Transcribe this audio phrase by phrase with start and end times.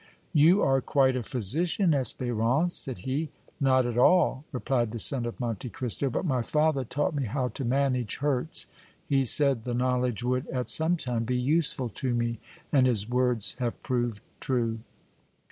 [0.33, 3.29] "You are quite a physician, Espérance," said he.
[3.59, 7.49] "Not at all," replied the son of Monte Cristo; "but my father taught me how
[7.49, 8.65] to manage hurts;
[9.05, 12.39] he said the knowledge would at some time be useful to me,
[12.71, 14.79] and his words have proved true."